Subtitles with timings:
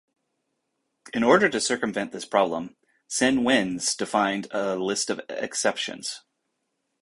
[1.13, 2.75] In order to circumvent this problem,
[3.07, 6.21] Sin Wenz defined a list of exceptions.